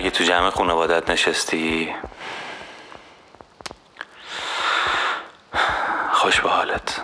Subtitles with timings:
[0.00, 1.88] اگه تو جمع خانوادت نشستی.
[6.12, 7.00] خوش به حالت.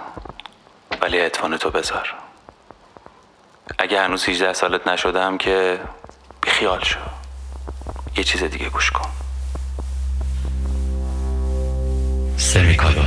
[1.03, 2.15] ولی اتفان تو بذار.
[3.79, 5.81] اگه هنوز 18 سالت نشدم که
[6.43, 6.99] بیخیال شو.
[8.17, 9.11] یه چیز دیگه گوش کن.
[12.37, 13.03] سمیکالو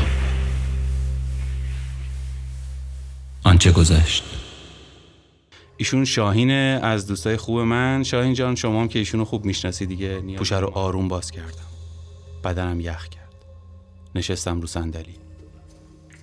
[3.43, 4.38] آنچه گذشت.
[5.79, 8.03] ایشون شاهینه از دوستای خوب من.
[8.03, 10.19] شاهین جان شما هم که ایشونو خوب می‌شناسی دیگه.
[10.19, 11.69] پوشه رو آروم باز کردم.
[12.43, 13.45] بدنم یخ کرد.
[14.15, 15.15] نشستم رو صندلی.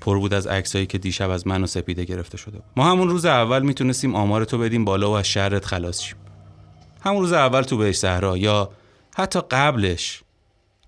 [0.01, 2.65] پر بود از عکسایی که دیشب از من و سپیده گرفته شده بود.
[2.77, 6.17] ما همون روز اول می‌تونستیم آمار تو بدیم بالا و از شرت خلاص شیم.
[7.01, 8.71] همون روز اول تو بهش صحرا یا
[9.17, 10.23] حتی قبلش.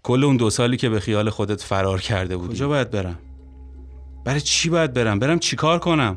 [0.03, 2.55] کل اون دو سالی که به خیال خودت فرار کرده بودی.
[2.55, 3.19] کجا باید برم؟
[4.25, 6.17] برای چی باید برم؟ برم چیکار کنم؟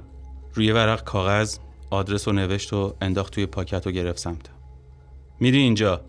[0.53, 1.57] روی ورق کاغذ؟
[1.91, 4.53] آدرس رو نوشت و انداخت توی پاکت و گرفت سمتم
[5.39, 6.01] میری اینجا.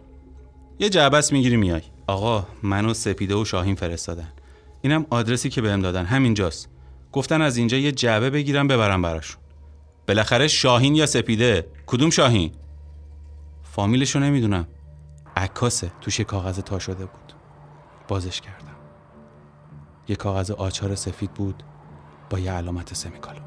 [0.79, 1.83] یه جعبس می‌گیری میای.
[2.07, 4.33] آقا منو سپیده و شاهین فرستادن.
[4.83, 6.05] اینم آدرسی که بهم دادن.
[6.05, 6.69] همینجاست
[7.13, 9.43] گفتن از اینجا یه جعبه بگیرم ببرم براشون.
[10.09, 12.52] بالاخره شاهین یا سپیده؟ کدوم شاهین؟
[13.63, 14.67] فامیلشو نمی‌دونم.
[15.37, 15.93] عکاسه.
[16.01, 17.33] توش یه کاغذ تا شده بود.
[18.09, 18.77] بازش کردم.
[20.09, 21.63] یه کاغذ آچار سفید بود
[22.30, 23.41] با یه علامت سمیکالو.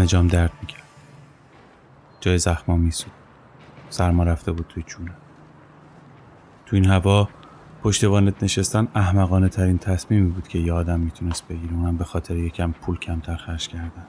[0.00, 0.82] همه جام درد می‌کرد.
[2.20, 3.12] جای زخما میسود
[3.90, 5.14] سرما رفته بود توی جونم
[6.66, 7.28] تو این هوا
[7.82, 11.74] پشت وانت نشستن احمقانه ترین تصمیمی بود که یه آدم می‌تونست بگیره.
[11.74, 14.04] اونم به خاطر یکم پول کمتر خرج کردن.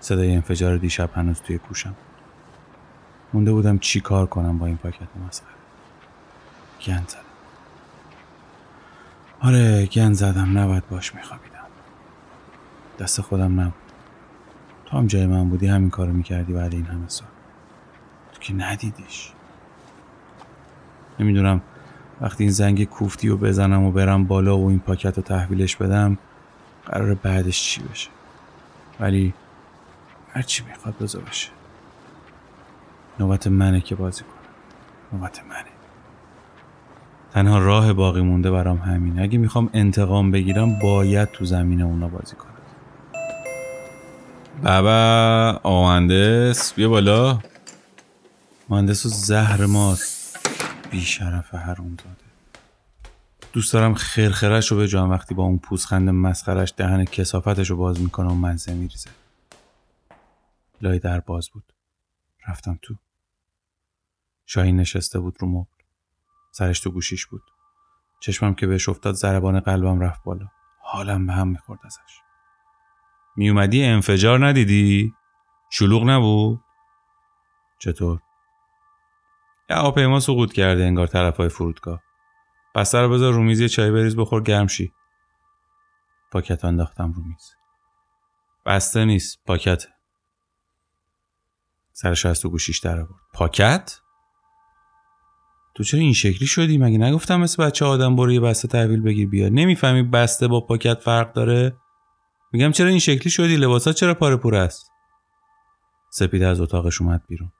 [0.00, 1.94] صدای انفجار دیشب هنوز توی گوشم.
[3.32, 5.54] مونده بودم چی کار کنم با این پاکت مسخره.
[6.86, 7.20] گن زدم.
[9.40, 10.58] آره گن زدم.
[10.58, 11.58] نباید باش میخوابیدم.
[12.98, 13.87] دست خودم نبود.
[14.90, 17.28] تو هم جای من بودی همین کارو می‌کردی بعد این همه سال.
[18.32, 19.32] تو که ندیدیش.
[21.20, 21.60] نمی‌دونم
[22.20, 26.18] وقتی این زنگ کوفتی رو بزنم و برم بالا و این پاکت رو تحویلش بدم
[26.86, 28.10] قرار بعدش چی بشه؟
[29.00, 29.34] ولی
[30.32, 31.50] هرچی می‌خواد بذار بشه.
[33.20, 35.18] نوبت منه که بازی کنم.
[35.20, 35.64] نوبت منه.
[37.30, 42.36] تنها راه باقی مونده برام همین اگه می‌خوام انتقام بگیرم باید تو زمین اونا بازی
[42.36, 42.57] کنم.
[44.62, 47.38] بابا آقا مهندس بیا بالا.
[48.68, 49.98] مهندس و زهر مار
[50.92, 52.28] شرف هرون داده.
[53.52, 58.00] دوست دارم خرخرش رو به جان وقتی با اون پوزخند مسخرش دهن کسافتش رو باز
[58.00, 59.10] می‌کنه و منزه میریزه.
[60.80, 61.72] لای در باز بود.
[62.48, 62.94] رفتم تو.
[64.46, 65.84] شاهین نشسته بود رو مبل.
[66.52, 67.42] سرش تو گوشیش بود.
[68.20, 70.46] چشمم که بهش افتاد ضربان قلبم رفت بالا.
[70.82, 72.27] حالم به هم می‌خورد ازش.
[73.36, 75.14] میومدی انفجار ندیدی؟
[75.70, 76.60] شلوغ نبود؟
[77.78, 78.20] چطور؟
[79.70, 82.02] یه هواپیما سقوط کرده انگار طرف های فرودگاه.
[82.74, 84.92] بسته رو بذار رو میز یه چای بریز بخور گرم شی.
[86.32, 87.54] پاکت انداختم رو میز.
[88.66, 89.84] بسته نیست پاکت.
[91.92, 93.22] سرش از تو گوشیش در آورد.
[93.34, 94.00] پاکت؟
[95.74, 99.28] تو چرا این شکلی شدی؟ مگه نگفتم مثل بچه آدم برو یه بسته تحویل بگیر
[99.28, 101.76] بیا نمی‌فهمی بسته با پاکت فرق داره؟
[102.52, 104.90] میگم چرا این شکلی شدی؟ لباسات چرا پاره پور است؟
[106.10, 107.52] سپیده از اتاقش اومد بیرون.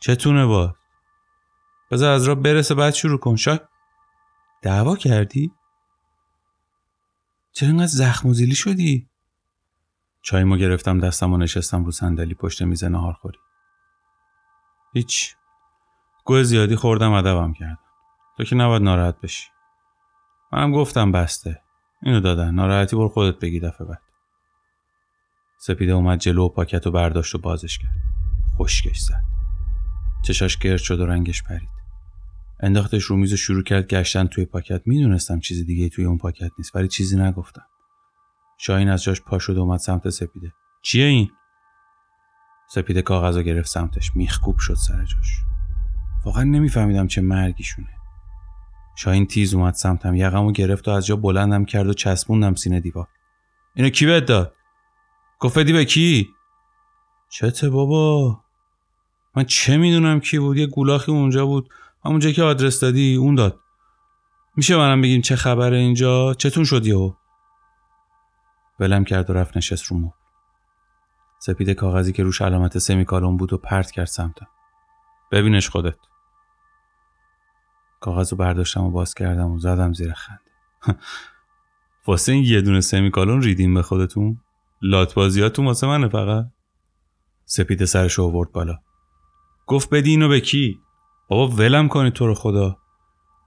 [0.00, 0.76] چتونه با
[1.90, 3.36] بذار از را برسه بعد شروع کن.
[3.36, 3.60] شاید
[4.62, 5.52] دعوا کردی؟
[7.52, 9.10] چرا اینقدر زخم و زیلی شدی؟
[10.22, 13.38] چای ما گرفتم دستم و نشستم رو صندلی پشت میز نهار خوری.
[14.92, 15.36] هیچ.
[16.24, 17.78] گوه زیادی خوردم ادبم کردم.
[18.36, 19.48] تو که نباید ناراحت بشی.
[20.52, 21.62] منم گفتم بسته.
[22.02, 22.54] اینو دادن.
[22.54, 24.02] ناراحتی بر خودت بگی دفعه بعد.
[25.58, 27.94] سپیده اومد جلو و پاکت و برداشت و بازش کرد.
[28.58, 29.22] خشکش زد.
[30.22, 31.68] چشاش گرد شد و رنگش پرید.
[32.60, 34.82] انداختش رو میز و شروع کرد گشتن توی پاکت.
[34.86, 37.66] می‌دونستم چیز دیگه توی اون پاکت نیست ولی چیزی نگفتم.
[38.58, 40.52] شاهین از جاش پا شد و اومد سمت سپیده.
[40.82, 41.30] چیه این؟
[42.70, 44.16] سپیده کاغذ رو گرفت سمتش.
[44.16, 45.40] میخکوب شد سر جاش.
[46.24, 47.99] واقعا نمیفهمیدم چه مرگیشونه.
[48.96, 50.14] شاهین تیز اومد سمتم.
[50.14, 53.06] یقمو گرفت و از جا بلندم کرد و چسبوندم سینه دیوار.
[53.74, 54.54] اینو کی بهت داد؟
[55.38, 56.28] گفت به کی؟
[57.28, 58.40] چته بابا؟
[59.36, 61.70] من چه می‌دونم کی بود؟ یه گولاخی اونجا بود.
[62.04, 63.60] همونجا که آدرس دادی اون داد.
[64.56, 67.12] میشه منم بگیم چه خبره اینجا؟ چتون شد یهو.
[68.80, 70.10] ولم کرد و رفت نشست رو مبل.
[71.38, 74.48] سپید کاغذی که روش علامت سمیکالون بود و پرت کرد سمتم.
[75.32, 76.09] ببینش خودت.
[78.00, 80.40] کاغذ رو برداشتم و باز کردم و زدم زیر خنده.
[82.06, 84.40] واسه این یه دونه سمیکالون ریدیم به خودتون؟
[84.82, 86.46] لات بازیاتون واسه منه فقط؟
[87.44, 88.78] سپید سرش آورد بالا.
[89.66, 90.80] گفت بدی اینو به کی؟
[91.28, 92.76] بابا ولم کنید تو رو خدا.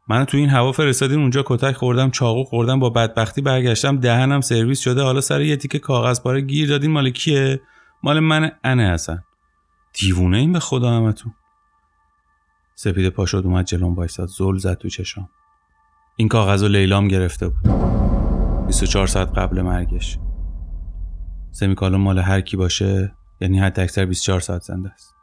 [0.08, 4.80] من تو این هوا فرستادین اونجا کتک خوردم چاقو خوردم با بدبختی برگشتم دهنم سرویس
[4.80, 7.62] شده حالا سر یه تیکه کاغذ پاره گیر دادین مال کیه؟
[8.04, 9.24] مال من انه هستن
[9.94, 11.34] دیوونه این به خدا همتون.
[12.76, 15.30] سپید پا شد اومد جلوم وایساد زل زد تو چشام.
[16.16, 17.68] این کاغذ و لیلام گرفته بود.
[18.68, 20.18] 24 ساعت قبل مرگش.
[21.52, 25.16] سمیکالون مال هر کی باشه یعنی حد اکثر 24 ساعت زنده است.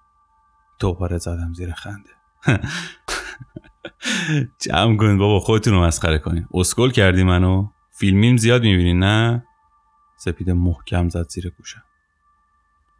[0.78, 2.10] دوباره زدم زیر خنده.
[4.66, 6.46] جمع کنید بابا خودتون رو مسخره کنین.
[6.54, 9.44] اسکل کردی منو؟ فیلمیم زیاد می‌بینین نه؟
[10.16, 11.82] سپید محکم زد زیر گوشم.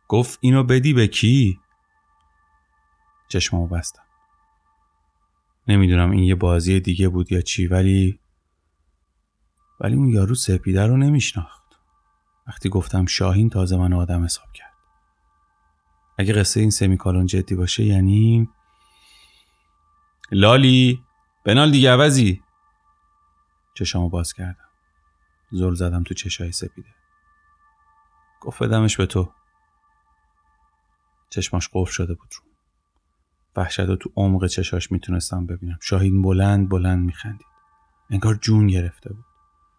[0.08, 1.61] گفت اینو بدی به کی؟
[3.29, 4.02] چشممو بستم.
[5.70, 8.20] نمی‌دونم این یه بازی دیگه بود یا چی ولی
[9.81, 11.62] ولی اون یارو سپیده رو نمیشناخت.
[12.46, 14.72] وقتی گفتم شاهین تازه من آدم حساب کرد.
[16.19, 18.49] اگه قصه این سمیکالون جدی باشه یعنی
[20.32, 21.02] لالی
[21.44, 22.43] بنال دیگه عوضی.
[23.75, 24.69] چشامو باز کردم.
[25.50, 26.94] زل زدم تو چشای سپیده.
[28.40, 29.32] گفت بدمش به تو.
[31.31, 32.50] چشماش قفل شده بود رو.
[33.56, 35.79] وحشت رو تو عمق چشاش می‌تونستم ببینم.
[35.82, 37.47] شاهین بلند بلند میخندید.
[38.11, 39.25] انگار جون گرفته بود.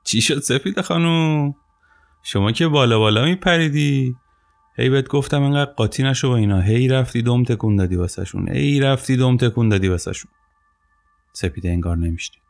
[0.04, 1.56] چی شد سپیده خانوم؟
[2.24, 4.16] شما که بالا بالا میپریدی.
[4.78, 6.62] هی بهت گفتم انقدر قاطی نشو با اینا.
[6.62, 8.50] هی رفتی دم تکون دادی واسهشون.
[8.50, 10.32] هی رفتی دم تکون دادی واسهشون.
[11.34, 12.42] سپیده انگار نمیشنید.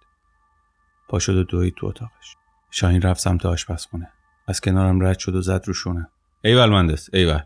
[1.10, 2.36] پا شد و دوید تو اتاقش.
[2.72, 4.12] شاهین رفت سمت آشپزخونه.
[4.48, 6.08] از کنارم رد شد و زد رو شونه.
[6.44, 7.42] ایول مندس ایول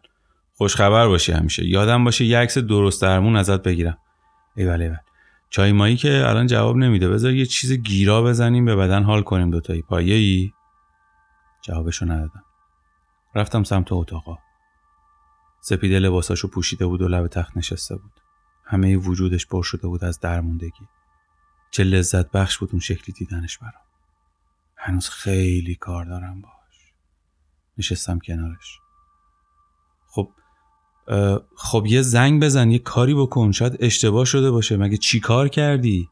[0.57, 1.65] خوش خبر باشی همیشه.
[1.65, 3.97] یادم باشه یه عکس درست درمون ازت بگیرم.
[4.55, 4.97] ایول ایول
[5.49, 7.09] چای مایی که الان جواب نمیده.
[7.09, 10.51] بذار یه چیز گیرا بزنیم به بدن حال کنیم دوتایی پایه ای؟
[11.61, 12.43] جوابشو ندادم.
[13.35, 14.37] رفتم سمت اتاقا.
[15.61, 18.11] سپیده لباساشو پوشیده بود و لب تخت نشسته بود.
[18.65, 20.87] همه وجودش پر شده بود از درموندگی.
[21.71, 23.73] چه لذت بخش بود اون شکلی دیدنش برام.
[24.75, 26.93] هنوز خیلی کار دارم باش.
[27.77, 28.79] نشستم کنارش.
[30.07, 30.31] خب
[31.55, 34.77] خب یه زنگ بزن یه کاری بکن شاید اشتباه شده باشه.
[34.77, 36.09] مگه چی کار کردی؟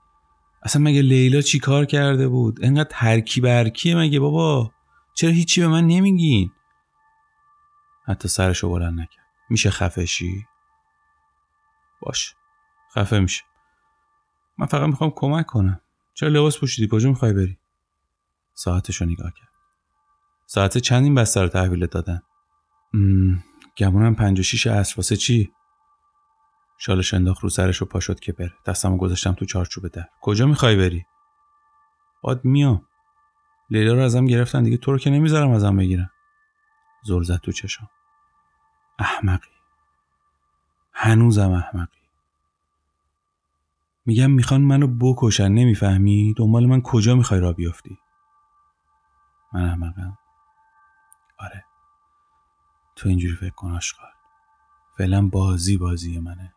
[0.63, 4.71] اصلا مگه لیلا چی کار کرده بود؟ انقدر ترکی برکیه مگه بابا؟
[5.13, 6.51] چرا هیچی به من نمیگین؟
[8.05, 9.25] حتی سرشو بلند نکرد.
[9.49, 10.45] میشه خفشی
[12.01, 12.35] باش
[12.95, 13.43] خفه میشه.
[14.57, 15.81] من فقط می‌خوام کمک کنم.
[16.13, 17.57] چرا لباس پوشیدی؟ کجا می‌خوای بری؟
[18.53, 19.49] ساعتشو نگاه کرد.
[20.45, 22.21] ساعت چند این بستر تحویل دادن؟
[23.77, 24.93] گمونم پنج و شیش عصر.
[24.97, 25.53] واسه چی؟
[26.77, 30.05] شالش انداخت رو سرش و پا شد که بره دستمو گذاشتم تو چارچوب در.
[30.21, 31.05] کجا می‌خوای بری؟
[32.21, 32.87] باد میام.
[33.69, 34.77] لیلا رو ازم گرفتن دیگه.
[34.77, 36.11] تو رو که نمی‌ذارم ازم بگیرم
[37.03, 37.89] زل زد تو چشام.
[38.99, 39.49] احمقی.
[40.93, 41.99] هنوزم احمقی.
[44.05, 45.47] میگم می‌خوان منو بکشن.
[45.47, 47.97] نمی‌فهمی؟ دنبال من کجا می‌خوای را بیافتی؟
[49.53, 50.17] من احمقم.
[51.37, 51.65] آره.
[53.03, 54.09] تو اینجوری فکر کن آشقال
[54.97, 56.53] فعلا بازی بازی منه.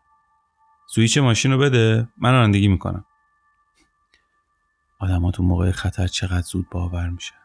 [0.87, 3.05] سویچ ماشین رو بده؟ من رانندگی می‌کنم.
[4.99, 7.37] آدم تو موقع خطر چقدر زود باور میشن.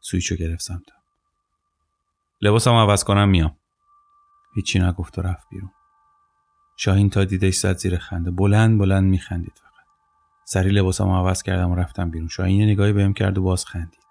[0.00, 0.96] سویچ رو گرفت سمتم.
[2.40, 3.56] لباسم عوض کنم میام.
[4.54, 5.70] هیچی نگفت و رفت بیرون.
[6.76, 8.30] شاهین تا دیدش زد زیر خنده.
[8.30, 9.86] بلند بلند میخندید فقط.
[10.44, 12.28] سری لباسم عوض کردم و رفتم بیرون.
[12.28, 14.05] شاهین نگاهی بهم کرد و باز خندید.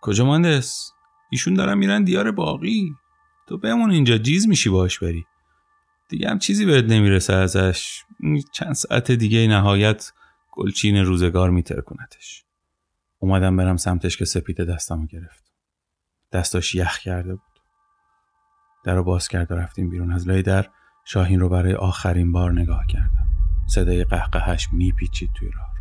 [0.00, 0.92] کجا مهندس؟
[1.30, 2.94] ایشون دارن میرن دیار باقی.
[3.48, 5.24] تو بمون اینجا جیز میشی باش بری.
[6.08, 8.02] دیگه هم چیزی بهت نمی‌رسه ازش.
[8.52, 10.12] چند ساعت دیگه نهایت
[10.52, 12.44] گلچین روزگار میترکنتش
[13.18, 15.52] اومدم برم سمتش که سپیده دستمو گرفت.
[16.32, 17.42] دستاش یخ کرده بود.
[18.84, 20.12] در رو باز کرد و رفتیم بیرون.
[20.12, 20.66] از لای در
[21.04, 23.26] شاهین رو برای آخرین بار نگاه کردم.
[23.66, 25.75] صدای قهقهش میپیچید توی راه.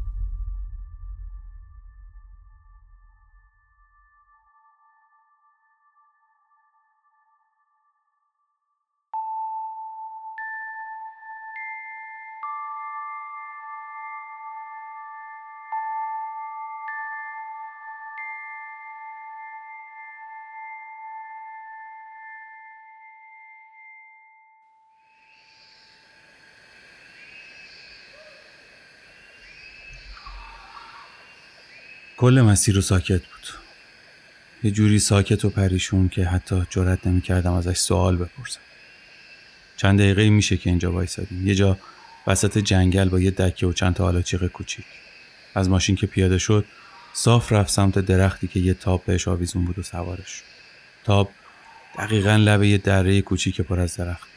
[32.26, 33.48] کل مسیر رو ساکت بود.
[34.64, 38.60] یه جوری ساکت و پریشون که حتی جرات نمی‌کردم ازش سوال بپرسم.
[39.78, 41.48] چند دقیقه میشه که اینجا وایسادیم.
[41.48, 41.78] یه جا
[42.28, 44.86] وسط جنگل با یه دکه و چند تا چیق کوچیک.
[45.56, 46.66] از ماشین که پیاده شد
[47.14, 50.44] صاف رفت سمت درختی که یه تاب بهش آویزون بود و سوارش
[51.04, 51.30] تاب
[51.98, 54.30] دقیقا لب یه دره کوچیک پر از درخت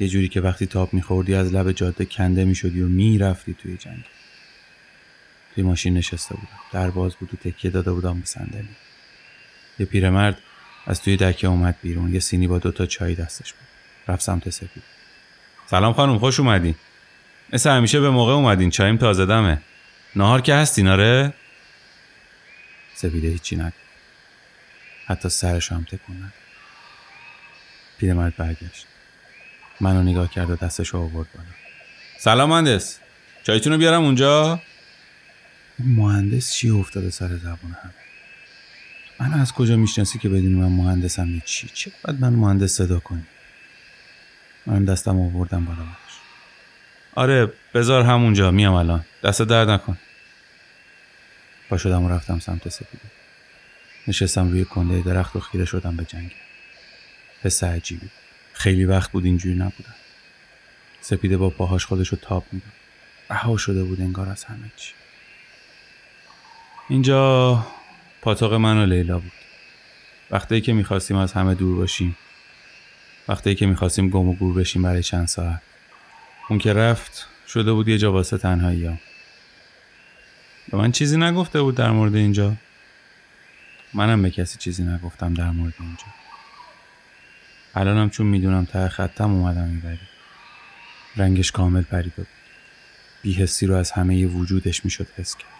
[0.00, 4.17] یه جوری که وقتی تاب میخوردی از لب جاده کنده می‌شدی و می‌رفتی توی جنگل.
[5.58, 6.58] توی ماشین نشسته بودم.
[6.72, 8.68] در باز بود و تکیه داده بودم به صندلی.
[9.78, 10.38] یه پیرمرد
[10.86, 12.14] از توی دکه اومد بیرون.
[12.14, 13.66] یه سینی با دوتا چای دستش بود.
[14.08, 14.82] رفت سمت سپید.
[15.66, 16.74] سلام خانم خوش اومدین.
[17.52, 18.70] مثل همیشه به موقع اومدین.
[18.70, 19.58] چایم تازه دمه.
[20.16, 21.34] نهار که هستین آره؟
[22.94, 23.74] سپیده هیچی نگفت.
[25.06, 26.32] حتی سرش هم تکون نداد.
[27.98, 28.86] پیرمرد برگشت.
[29.80, 31.48] منو نگاه کرد و دستش رو آورد بالا.
[32.18, 32.98] سلام مهندس.
[33.42, 34.60] چایتون رو بیارم اونجا؟
[35.78, 37.90] مهندس چی افتاده سر زبون هم
[39.20, 43.00] من از کجا می‌شناسی که بدونی من مهندسم یه چی؟ چه باید من مهندس صدا
[43.00, 43.26] کنی؟
[44.66, 46.18] من دستم آوردم بالا باش.
[47.14, 48.50] آره بذار همونجا.
[48.50, 49.04] میام الان.
[49.24, 49.98] دست درد نکن.
[51.68, 53.04] با شدم و رفتم سمت سپیده.
[54.08, 56.32] نشستم روی کنده درخت و خیره شدم به جنگ.
[57.42, 58.08] حس عجیبی
[58.52, 59.94] خیلی وقت بود اینجوری نبودم.
[61.00, 62.72] سپیده با پاهاش خودشو تاب می‌داد.
[63.30, 64.92] رها شده بود انگار از همه چی.
[66.90, 67.66] اینجا
[68.22, 69.32] پاتاق من و لیلا بود.
[70.30, 72.16] وقتی که می‌خواستیم از همه دور باشیم
[73.28, 75.62] وقتی که می‌خواستیم گم و گور بشیم برای چند ساعت.
[76.48, 78.98] اون که رفت شده بود یه جا واسه تنهایی ها.
[80.70, 82.54] به من چیزی نگفته بود در مورد اینجا.
[83.94, 86.04] منم به کسی چیزی نگفتم در مورد اینجا.
[87.74, 90.08] الانم چون می‌دونم ته خطم اومدم می‌بری
[91.16, 92.26] رنگش کامل پریده بود.
[93.22, 95.57] بیهستی رو از همه وجودش می‌شد حس کرد.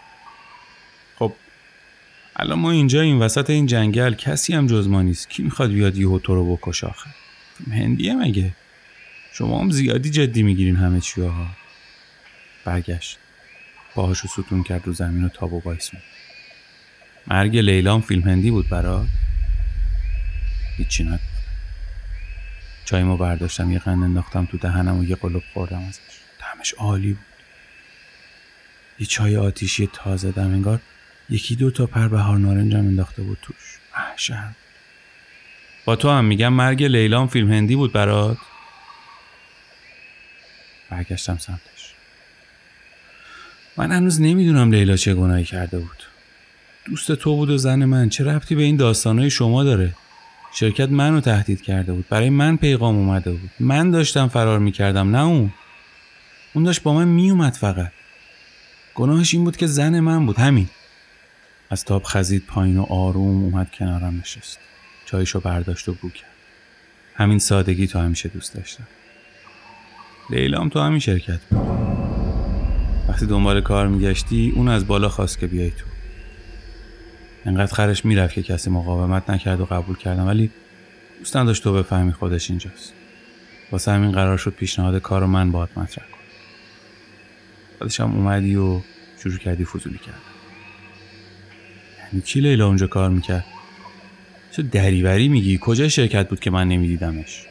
[2.39, 5.29] الان ما اینجا این وسط این جنگل کسی هم جز ما نیست.
[5.29, 7.09] کی می‌خواد بیاد یهو تو رو بکش آخه؟
[7.71, 8.51] هندیه مگه
[9.33, 11.47] شما هم زیادی جدی می‌گیرین همه چی ها
[12.65, 13.17] برگشت.
[13.95, 15.99] باهاشو ستون کرد رو زمین و تاب و بایسون
[17.27, 19.05] مرگ لیلام فیلم هندی بود برا
[20.77, 21.23] هیچی نگفت
[22.85, 25.99] چایمو برداشتم یه قند انداختم تو دهنم و یه قلب خوردم ازش.
[26.39, 27.25] دمش عالی بود.
[28.99, 30.79] یه چای آتیشی تازه دم انگار
[31.29, 33.79] یکی دو تا پر بهار نارنجم انداخته بود توش.
[33.97, 34.49] محشر
[35.85, 38.37] با تو هم میگم مرگ لیلام فیلم هندی بود برات.
[40.89, 41.93] برگشتم سمتش.
[43.77, 46.03] من هنوز نمی‌دونم لیلا چه گناهی کرده بود.
[46.85, 48.09] دوست تو بود و زن من.
[48.09, 49.95] چه ربطی به این داستانهای شما داره؟
[50.53, 52.05] شرکت منو تهدید کرده بود.
[52.09, 53.49] برای من پیغام اومده بود.
[53.59, 55.53] من داشتم فرار می‌کردم نه اون.
[56.53, 57.91] اون داشت با من میومد فقط.
[58.95, 60.37] گناهش این بود که زن من بود.
[60.37, 60.69] همین.
[61.69, 64.59] از تاب خزید پایین و آروم اومد کنارم نشست.
[65.05, 66.29] چایشو برداشت و بو کرد.
[67.15, 68.87] همین سادگی تو همیشه دوست داشتم.
[70.29, 71.59] لیلام تو همین شرکت بود.
[73.09, 75.85] وقتی دنبال کار میگشتی اون از بالا خواست که بیای تو.
[77.45, 80.51] انقدر خرش می‌رفت که کسی مقاومت نکرد و قبول کردم ولی
[81.19, 82.93] دوست نداشت تو بفهمی خودش اینجاست.
[83.71, 86.19] واسه همین قرار شد پیشنهاد کار رو من باید مطرح کنم.
[87.79, 88.81] بعدش هم اومدی و
[89.23, 90.28] شروع کردی فضولی کردم
[92.13, 93.45] یعنی کی لیلا اونجا کار می‌کرد؟
[94.51, 97.45] چه دریوری میگی؟ کجا شرکت بود که من نمیدیدمش؟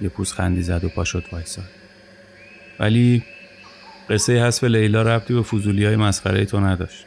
[0.00, 1.64] یه پوز خندی زد و پا وایساد
[2.78, 3.22] ولی
[4.10, 7.04] قصه حذف لیلا ربطی به فضولی های مسخره تو نداشت.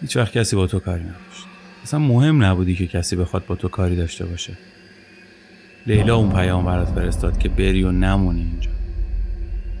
[0.00, 1.46] هیچ وقت کسی با تو کاری نداشت.
[1.82, 4.52] اصلا مهم نبودی که کسی بخواد با تو کاری داشته باشه.
[5.86, 8.70] لیلا اون پیام برات فرستاد که بری و نمونی اینجا.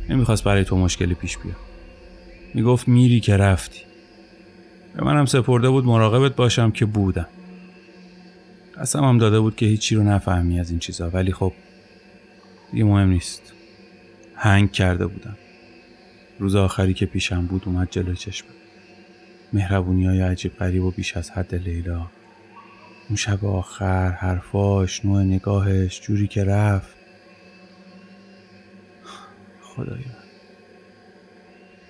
[0.08, 1.56] نمی‌خواست برای تو مشکلی پیش بیاد.
[2.54, 3.89] می‌گفت میری که رفتی.
[4.94, 7.26] به منم سپرده بود مراقبت باشم که بودم.
[8.80, 11.52] قسم هم داده بود که هیچی رو نفهمی از این چیزا ولی خب
[12.72, 13.52] دیگه مهم نیست.
[14.36, 15.36] هنگ کرده بودم.
[16.38, 18.50] روز آخری که پیشم بود اومد جلوی چشمم.
[19.52, 22.06] مهربونی های عجیب غریب و بیش از حد لیلا.
[23.08, 26.96] اون شب آخر حرفاش نوع نگاهش جوری که رفت.
[29.62, 30.20] خدایا.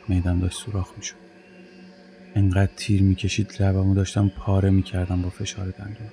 [0.09, 1.30] میدم داشت سوراخ می‌شد.
[2.35, 6.11] انقدر تیر می‌کشید لبمو داشتم پاره می‌کردم با فشار دندون.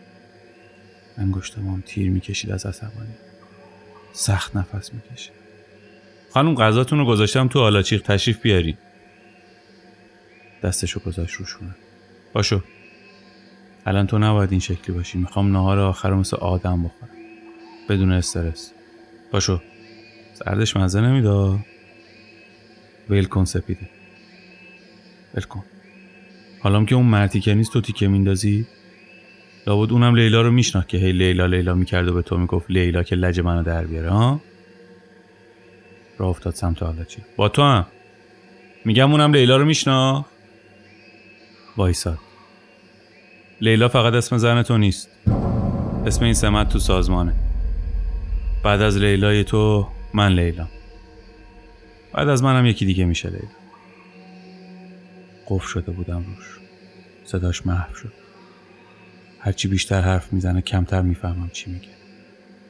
[1.17, 3.15] انگشتم هم تیر می‌کشید از عصبانی.
[4.13, 5.33] سخت نفس می‌کشید.
[6.29, 8.77] خانم غذاتون رو گذاشتم تو آلاچیق تشریف بیاری.
[10.63, 11.75] دستشو گذاشت روشونه
[12.33, 12.63] باشو.
[13.85, 15.17] الان تو نباید این شکلی باشی.
[15.17, 17.11] می‌خوام نهار آخر رو مثل آدم بخورم.
[17.89, 18.71] بدون استرس.
[19.31, 19.61] باشو.
[20.33, 21.59] سردش مزه نمیده
[23.09, 23.89] ویل کن سپیده.
[25.33, 25.63] ول کن.
[26.67, 28.65] حالا که اون مرتی که نیست تو تیکه میندازی؟
[29.67, 33.03] لابد اونم لیلا رو میشناخت که هی لیلا لیلا می‌کرد و به تو می‌گفت لیلا
[33.03, 34.41] که لج منو در بیاره ها؟
[36.17, 37.85] راه افتاد سمت حالا چی؟ با تو هم.
[38.85, 40.31] میگم اونم لیلا رو میشناخت؟
[41.77, 42.19] وایساد
[43.61, 45.09] لیلا فقط اسم زن تو نیست.
[46.05, 47.33] اسم این سمت تو سازمانه.
[48.63, 50.67] بعد از لیلای تو من لیلا
[52.13, 53.66] بعد از منم یکی دیگه میشه لیلا.
[55.47, 56.59] قف شده بودم روش.
[57.25, 58.13] صداش محو شد.
[59.39, 61.87] هرچی بیشتر حرف می‌زنه کمتر می‌فهمم چی میگه.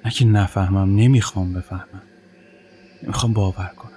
[0.06, 2.02] نه که نفهمم نمی‌خوام بفهمم.
[3.04, 3.92] نمی‌خوام باور کنم.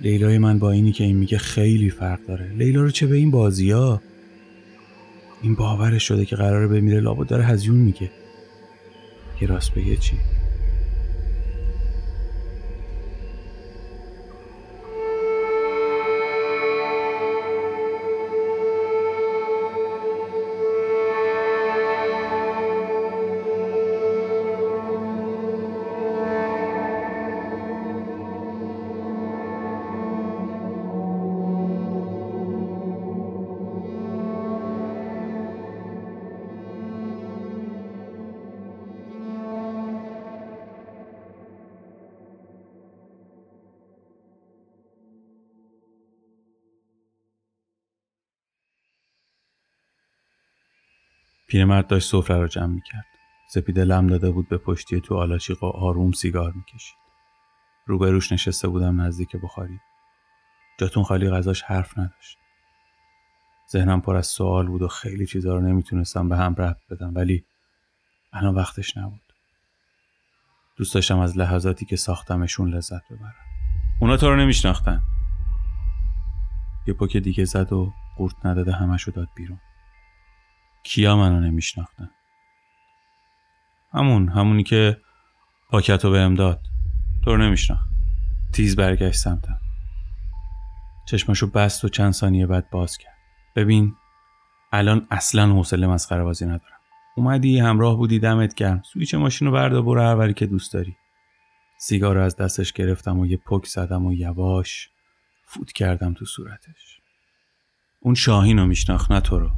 [0.00, 2.48] لیلای من با اینی که این میگه خیلی فرق داره.
[2.48, 4.02] لیلا رو چه به این بازی ها؟
[5.42, 8.10] این باورش شده که قراره بمیره لابد داره هزیون میگه.
[9.40, 10.16] که راست بگه چی؟
[51.50, 53.06] پیرمرد داشت سفره را جمع می‌کرد.
[53.48, 56.96] سپیده لم داده بود به پشتی تو آلاچیق و آروم سیگار می‌کشید.
[57.86, 59.80] روبروش نشسته بودم نزدیک بخاری.
[60.78, 62.38] جاتون خالی غذاش حرف نداشت.
[63.72, 67.44] ذهنم پر از سوال بود و خیلی چیزا رو نمی‌تونستم به هم ربط بدم ولی
[68.32, 69.20] الان وقتش نبود.
[70.76, 73.34] دوست داشتم از لحظاتی که ساختمشون لذت ببرم.
[74.00, 75.02] اونا تو رو نمیشناختن.
[76.86, 79.60] یه پک دیگه زد و قورت نداده همشو داد بیرون.
[80.82, 82.10] کیا منو نمیشناختن؟
[83.92, 85.00] همون همونی که
[85.68, 86.60] پاکتو بهم داد.
[87.24, 87.88] تو رو نمیشناخت
[88.52, 89.60] تیز برگشت سمتم.
[91.06, 93.16] چشماشو بست و چند ثانیه بعد باز کرد.
[93.56, 93.94] ببین
[94.72, 96.80] الان اصلا حوصله مسخره بازی ندارم.
[97.16, 98.82] اومدی همراه بودی دمت گرم.
[98.92, 100.96] سویچ ماشین رو بردا برو هر وری که دوست داری.
[101.78, 104.90] سیگار رو از دستش گرفتم و یه پک زدم و یواش
[105.44, 107.00] فوت کردم تو صورتش.
[108.00, 109.50] اون شاهین رو میشناخت نه تو رو.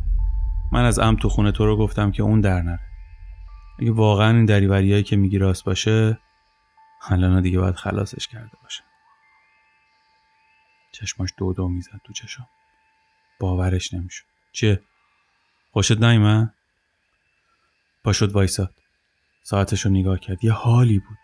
[0.73, 2.87] من از ام تو خونه تو رو گفتم که اون در نره.
[3.79, 6.19] اگه واقعا این دریوریایی که میگی راست باشه
[7.09, 8.83] الان دیگه باید خلاصش کرده باشه.
[10.93, 12.49] چشماش دو دو می‌زد تو چشم.
[13.41, 14.25] باورش نمی‌شد.
[14.53, 14.81] چیه؟
[15.73, 16.53] خوشت من
[18.05, 18.75] پاشد وایساد.
[19.43, 20.45] ساعتش رو نگاه کرد.
[20.45, 21.19] یه حالی بود.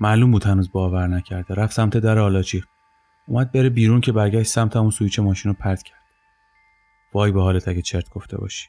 [0.00, 1.54] معلوم بود هنوز باور نکرده.
[1.54, 2.64] رفت سمت در آلاچی.
[3.26, 5.99] اومد بره بیرون که برگشت سمت اون سویچ ماشین رو پرت کرد.
[7.12, 8.68] وای به حالت اگه چرت گفته باشی.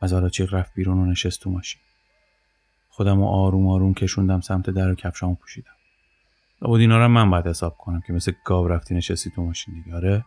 [0.00, 1.80] از آلاچیق رفت بیرون و نشست تو ماشین.
[2.88, 5.72] خودم و آروم آروم کشوندم سمت در و کفشامو پوشیدم.
[6.62, 9.96] لابد اینا رو من باید حساب کنم که مثل گاو رفتی نشستی تو ماشین دیگه
[9.96, 10.24] آره؟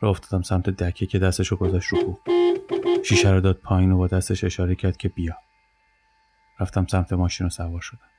[0.00, 2.18] را افتادم سمت دکه که دستشو گذاشت رو کوه.
[3.04, 5.36] شیشه رو داد پایین و با دستش اشاره کرد که بیا.
[6.60, 8.10] رفتم سمت ماشین رو سوار شدم.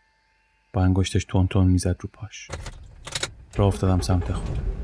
[0.74, 2.48] با انگشتش تون تون می‌زد رو پاش.
[3.56, 4.83] را افتادم سمت خودم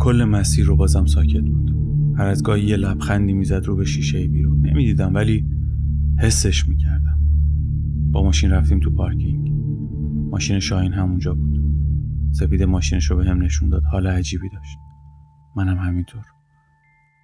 [0.00, 1.74] کل مسیر رو بازم ساکت بود.
[2.18, 4.66] هر از گاهی یه لبخندی می‌زد رو به شیشه بیرون.
[4.66, 5.46] نمی‌دیدم ولی
[6.18, 7.20] حسش می‌کردم.
[8.12, 9.50] با ماشین رفتیم تو پارکینگ.
[10.30, 11.60] ماشین شاهین همونجا بود.
[12.32, 13.82] سپید ماشینش رو به هم نشون داد.
[13.84, 14.78] حال عجیبی داشت.
[15.56, 16.24] منم همینطور.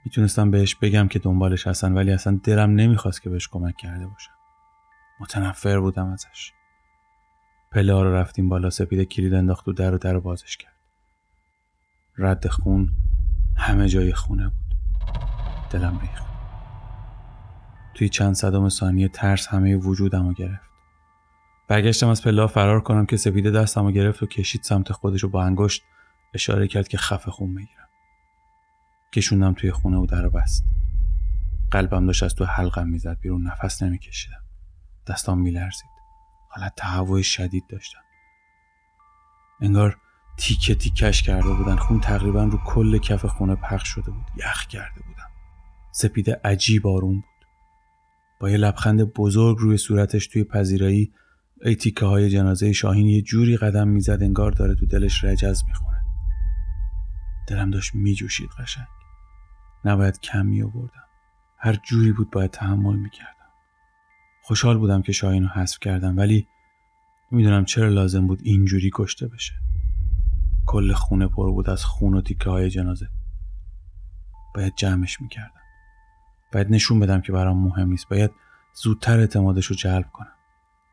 [0.04, 4.32] می‌تونستم بهش بگم که دنبالش هستن ولی اصلا درم نمی‌خواست که بهش کمک کرده باشم.
[5.20, 6.52] متنفر بودم ازش.
[7.72, 8.70] پله ها رو رفتیم بالا.
[8.70, 10.75] سپید کلید انداخت و در و در رو بازش کرد.
[12.18, 12.92] رد خون
[13.56, 14.76] همه جای خونه بود.
[15.70, 16.26] دلم ریخت.
[17.94, 20.70] توی چند صدام ثانیه ترس همه وجودم رو گرفت.
[21.68, 25.28] برگشتم از پله فرار کنم که سپیده دستم رو گرفت و کشید سمت خودش رو
[25.28, 25.82] با انگشت
[26.34, 27.88] اشاره کرد که خفه خون بگیرم
[29.12, 30.64] کشوندم توی خونه و در بست.
[31.70, 34.42] قلبم داشت از تو حلقم می‌زد بیرون نفس نمیکشیدم.
[35.06, 35.90] دستام میلرزید.
[36.48, 38.00] حالت تهوع شدید داشتم.
[39.60, 39.98] انگار
[40.36, 41.76] تیکه تیکش کرده بودن.
[41.76, 44.24] خون تقریبا رو کل کف خونه پخش شده بود.
[44.36, 45.30] یخ کرده بودم
[45.92, 47.24] سپیده عجیب آروم بود.
[48.40, 51.12] با یه لبخند بزرگ روی صورتش توی پذیرایی
[51.62, 56.02] ای تیکه های جنازه شاهین یه جوری قدم می‌زد انگار داره تو دلش رجز می‌خونه.
[57.48, 58.86] دلم داشت میجوشید قشنگ.
[59.84, 60.64] نباید کم می
[61.58, 63.32] هر جوری بود باید تحمل می‌کردم.
[64.42, 66.46] خوشحال بودم که شاهین رو حذف کردم ولی
[67.30, 69.52] می‌دونم چرا لازم بود اینجوری کشته بشه.
[70.66, 73.08] کل خونه پر بود از خون و تیکه های جنازه.
[74.54, 75.60] باید جمعش می‌کردم.
[76.52, 78.08] باید نشون بدم که برام مهم نیست.
[78.08, 78.30] باید
[78.82, 80.32] زودتر اعتمادش رو جلب کنم.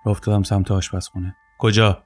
[0.06, 1.36] را افتادم سمت آشپزخونه.
[1.58, 2.04] کجا؟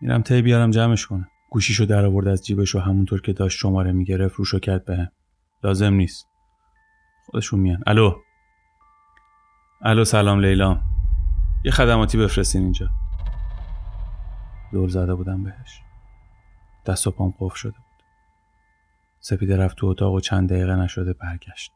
[0.00, 1.28] میرم تی بیارم جمعش کنه.
[1.50, 5.08] گوشیشو در آورد از جیبش و همونطور که داشت شماره می‌گرفت روشو کرد بهم.
[5.64, 6.28] لازم نیست.
[7.26, 7.82] خودشون میان.
[7.86, 8.14] الو.
[9.82, 10.80] الو سلام لیلا.
[11.64, 12.90] یه خدماتی بفرستین اینجا.
[14.72, 15.82] دور زده بودم بهش.
[16.86, 18.04] دست و پام قفل شده بود.
[19.20, 21.72] سپیده رفت تو اتاق و چند دقیقه نشده برگشت.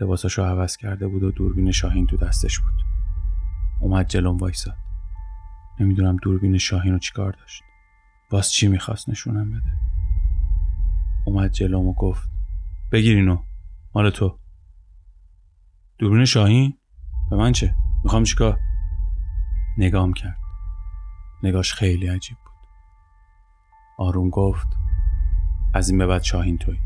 [0.00, 2.84] لباساشو عوض کرده بود و دوربین شاهین تو دستش بود.
[3.80, 4.76] اومد جلوم وایساد.
[5.80, 7.62] نمی‌دونم دوربین شاهین رو چیکار داشت.
[8.30, 9.72] باز چی می‌خواست نشونم بده.
[11.24, 12.28] اومد جلوم و گفت
[12.92, 13.42] بگیر اینو.
[13.94, 14.38] مال تو.
[15.98, 16.78] دوربین شاهین؟
[17.30, 18.58] به من چه؟ می‌خوام چیکار؟
[19.78, 20.38] نگام کرد.
[21.42, 22.51] نگاش خیلی عجیب بود.
[24.02, 24.68] آروم گفت
[25.74, 26.78] از این به بعد شاهین توی.